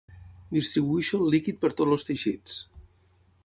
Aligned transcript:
Distribueixo 0.57 1.21
el 1.25 1.29
líquid 1.35 1.61
per 1.65 1.71
tot 1.83 1.95
els 1.97 2.07
teixits. 2.11 2.57